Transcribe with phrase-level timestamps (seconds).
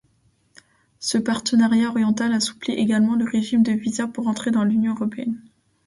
[0.97, 5.39] Ce partenariat oriental assouplit également le régime de visa pour entrer dans l'Union européenne.